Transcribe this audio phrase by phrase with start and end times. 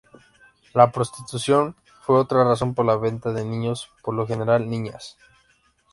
[0.73, 5.15] La prostitución fue otra razón por la venta de niños, por lo general niñas.